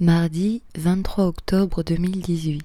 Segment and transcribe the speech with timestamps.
[0.00, 2.64] Mardi 23 octobre 2018.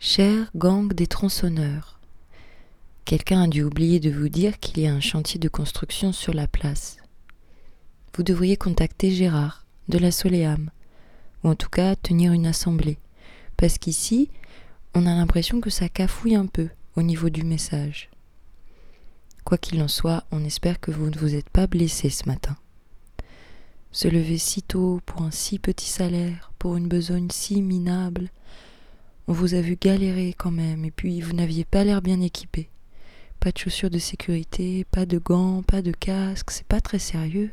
[0.00, 2.00] Cher gang des tronçonneurs,
[3.04, 6.34] quelqu'un a dû oublier de vous dire qu'il y a un chantier de construction sur
[6.34, 6.96] la place.
[8.16, 10.70] Vous devriez contacter Gérard de la Soléam,
[11.44, 12.98] ou en tout cas tenir une assemblée,
[13.56, 14.28] parce qu'ici,
[14.92, 18.10] on a l'impression que ça cafouille un peu au niveau du message.
[19.44, 22.56] Quoi qu'il en soit, on espère que vous ne vous êtes pas blessé ce matin
[23.96, 28.28] se lever si tôt pour un si petit salaire, pour une besogne si minable.
[29.26, 32.68] On vous a vu galérer quand même, et puis vous n'aviez pas l'air bien équipé.
[33.40, 37.50] Pas de chaussures de sécurité, pas de gants, pas de casque, c'est pas très sérieux.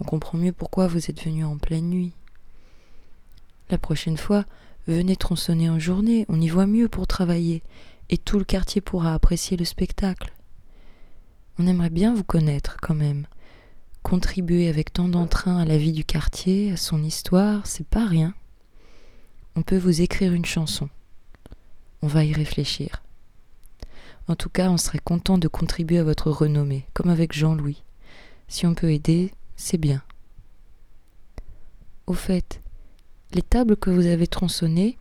[0.00, 2.14] On comprend mieux pourquoi vous êtes venu en pleine nuit.
[3.68, 4.46] La prochaine fois,
[4.88, 7.62] venez tronçonner en journée, on y voit mieux pour travailler,
[8.08, 10.32] et tout le quartier pourra apprécier le spectacle.
[11.58, 13.26] On aimerait bien vous connaître quand même
[14.06, 18.34] contribuer avec tant d'entrain à la vie du quartier, à son histoire, c'est pas rien.
[19.56, 20.88] On peut vous écrire une chanson.
[22.02, 23.02] On va y réfléchir.
[24.28, 27.82] En tout cas, on serait content de contribuer à votre renommée, comme avec Jean-Louis.
[28.46, 30.04] Si on peut aider, c'est bien.
[32.06, 32.60] Au fait,
[33.34, 34.98] les tables que vous avez tronçonnées,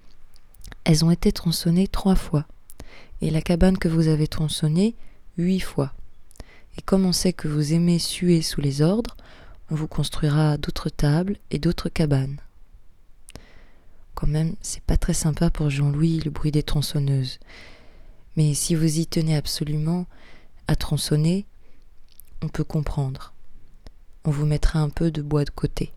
[0.84, 2.48] elles ont été tronçonnées trois fois,
[3.22, 4.96] et la cabane que vous avez tronçonnée,
[5.38, 5.94] huit fois.
[6.78, 9.16] Et comme on sait que vous aimez suer sous les ordres,
[9.70, 12.38] on vous construira d'autres tables et d'autres cabanes.
[14.14, 17.40] Quand même, c'est pas très sympa pour Jean-Louis le bruit des tronçonneuses.
[18.38, 20.06] Mais si vous y tenez absolument
[20.68, 21.46] à tronçonner,
[22.42, 23.34] on peut comprendre.
[24.24, 25.92] On vous mettra un peu de bois de côté.